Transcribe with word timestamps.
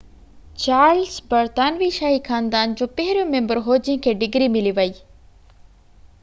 Charles 0.63 1.15
برطانوي 1.31 1.89
شاهي 1.97 2.19
خاندان 2.27 2.67
جو 2.77 2.85
پهريون 2.97 3.29
ميمبر 3.35 3.57
هو 3.67 3.77
جنهن 3.85 4.01
کي 4.07 4.17
ڊگري 4.25 4.49
ملي 4.57 4.73
وئي 4.79 4.93